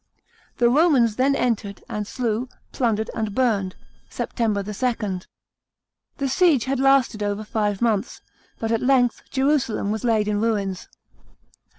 The 0.57 0.67
Romans 0.67 1.17
then 1.17 1.35
entered; 1.35 1.83
and 1.87 2.07
slew, 2.07 2.49
plundered, 2.71 3.11
and 3.13 3.35
burned 3.35 3.75
(September 4.09 4.63
2nd). 4.63 5.27
The 6.17 6.27
siege 6.27 6.65
had 6.65 6.79
lasted 6.79 7.21
over 7.21 7.43
five 7.43 7.83
months, 7.83 8.19
but 8.57 8.71
at 8.71 8.81
length 8.81 9.21
Jerusalem 9.29 9.91
was 9.91 10.03
laid 10.03 10.27
in 10.27 10.41
ruins. 10.41 10.87